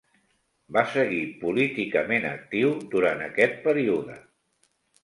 [0.77, 4.23] Va seguir políticament actiu durant aquest període.